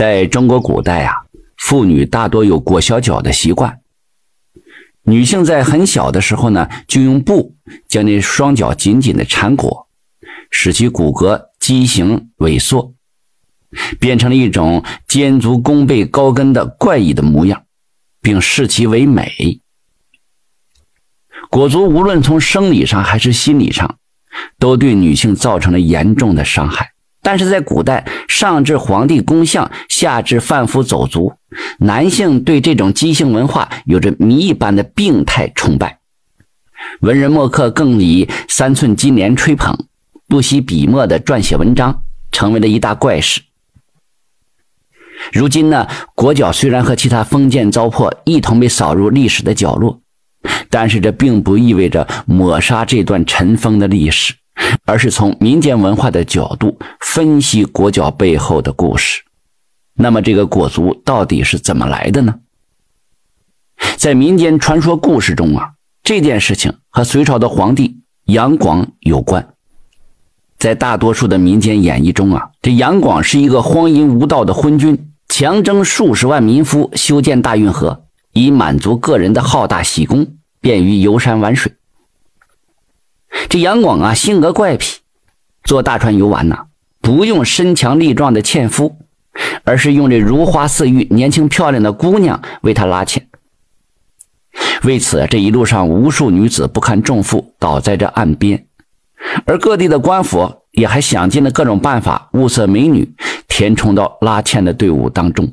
[0.00, 1.14] 在中国古代啊，
[1.58, 3.80] 妇女大多有裹小脚的习惯。
[5.02, 7.54] 女性在很小的时候呢，就用布
[7.86, 9.88] 将那双脚紧紧的缠裹，
[10.50, 12.94] 使其骨骼畸形萎缩，
[13.98, 17.64] 变成了一种肩足弓背高跟的怪异的模样，
[18.22, 19.60] 并视其为美。
[21.50, 23.98] 裹足无论从生理上还是心理上，
[24.58, 26.92] 都对女性造成了严重的伤害。
[27.22, 31.34] 但是在古代，上至皇帝宫相，下至贩夫走卒，
[31.78, 35.98] 男性对这种畸形文化有着谜一般的病态崇拜。
[37.00, 39.76] 文人墨客更以三寸金莲吹捧，
[40.28, 43.42] 不惜笔墨的撰写文章，成为了一大怪事。
[45.30, 50.00] 如今呢，裹脚虽然和其他封建糟粕一同被扫入历史的角落，
[50.70, 54.32] 但是这并不意味着抹杀这段尘封的历史。
[54.84, 59.22] 而是从民间文化的角度分析裹脚背后的故事。
[59.94, 62.34] 那么，这个裹足到底是怎么来的呢？
[63.96, 65.70] 在民间传说故事中啊，
[66.02, 69.54] 这件事情和隋朝的皇帝杨广有关。
[70.58, 81.72] 在大多数的民间演绎中啊，这杨广是一个荒淫无道的昏君，强征数十万民夫修建大运河，以满足个人的好大喜功，便于游山玩水。
[83.48, 85.00] 这杨广啊，性格怪癖，
[85.64, 86.66] 坐大船游玩呢，
[87.00, 88.96] 不用身强力壮的纤夫，
[89.64, 93.26] 而是用这如花似玉、年轻漂亮的姑娘为他拉纤。
[94.82, 98.66] 为此，这一路上无数女子不堪重负，倒在这岸边，
[99.46, 103.12] 而各地的官府也还想尽了各种办法物色美女，
[103.48, 105.52] 填充到拉纤的队伍当中。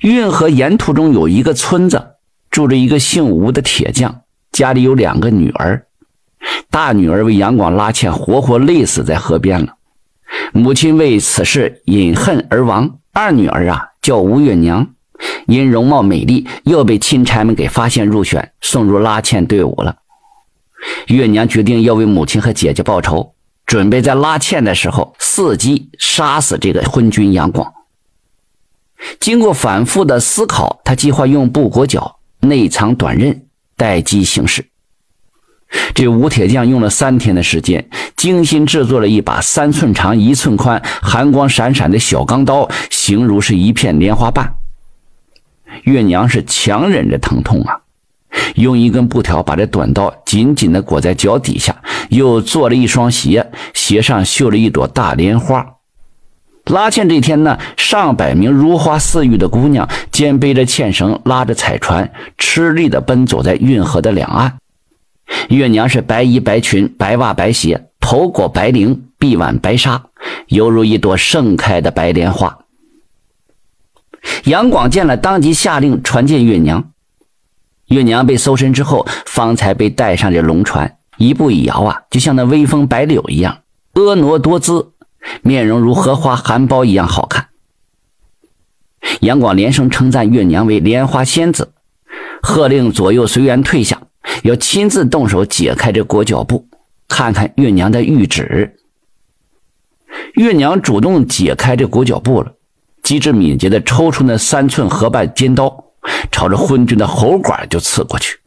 [0.00, 2.14] 运河沿途中有一个村子，
[2.50, 4.22] 住着一个姓吴的铁匠。
[4.50, 5.86] 家里有两个女儿，
[6.78, 9.74] 大女儿为杨广拉纤，活活累死在河边了。
[10.52, 13.00] 母亲为此事饮恨而亡。
[13.12, 14.86] 二女儿啊，叫吴月娘，
[15.48, 19.96] 因容貌美丽，又被钦差们给发现入选，送入拉纤队伍了。
[21.08, 23.34] 月娘决定要为母亲和姐姐报仇，
[23.66, 27.72] 准备在拉纤的时候伺机杀死这个昏君杨广。
[29.18, 33.46] 经过反复的思考，他计划用布裹脚，内藏短刃。
[33.76, 34.64] 待机行事。
[35.94, 44.54] 这吴铁匠用了三天的时间，精心制作了一把三寸长、一寸宽、寒光闪闪的小钢刀，形如是一片莲花瓣。
[45.82, 47.80] 月娘是强忍着疼痛啊，
[48.54, 51.76] 用一根布条把这短刀紧紧地裹在脚底下，
[52.08, 55.66] 又做了一双鞋，鞋上绣了一朵大莲花。
[56.66, 64.54] 拉纤这天呢，上百名如花似玉的姑娘肩背着纤绳，拉着彩船，吃力地奔走在运河的两岸。
[65.48, 70.04] 月娘是白衣白裙、白袜白鞋，头裹白绫，臂挽白纱，
[70.48, 72.58] 犹如一朵盛开的白莲花。
[74.44, 76.90] 杨广见了，当即下令传见月娘。
[77.86, 83.60] 月娘被搜身之后，方才被带上这龙船，一步一摇啊，就像那微风白柳一样，
[83.94, 84.92] 婀娜多姿。
[85.42, 87.48] 面容如荷花含苞一样好看。
[89.20, 91.72] 杨广连声称赞月娘为莲花仙子，
[92.42, 94.02] 喝令左右随员退下，
[94.48, 96.66] 要亲自动手解开这裹脚布，
[97.06, 98.74] 看看月娘的玉指。
[100.34, 102.54] 月娘主动解开这裹脚布了，
[103.02, 105.84] 机智敏捷地抽出那三寸河半尖刀，
[106.32, 108.38] 朝着昏君的喉管就刺过去。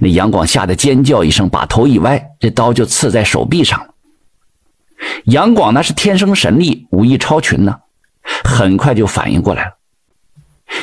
[0.00, 3.94] 那杨广吓得尖叫一声，把头一歪，这刀就刺在手臂上了。
[5.26, 7.76] 杨广那是天生神力，武艺超群呢，
[8.42, 9.72] 很快就反应过来了。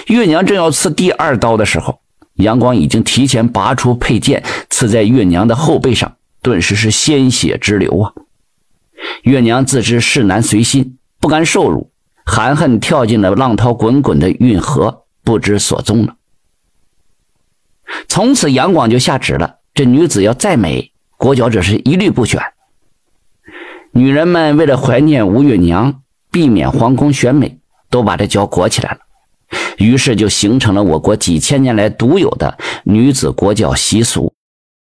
[0.08, 2.00] 月娘正要刺第二刀的时候，
[2.36, 8.14] 杨广已经提前拔出佩剑，刺在月娘的后背上，顿时是鲜血直流啊！
[9.24, 11.92] 月娘自知事难随心，不甘受辱，
[12.26, 16.16] 含恨跳进了浪涛滚滚的运河，不知所踪了。
[18.08, 22.42] 从此，杨广就下旨了：这女子要再美，裹脚者是一律不选。
[23.92, 26.02] 女人们为了怀念吴月娘，
[26.32, 27.60] 避免皇宫选美，
[27.92, 28.98] 都把这脚裹起来了。
[29.78, 34.34] 于是就形成了我国几千年来独有的女子裹脚习俗。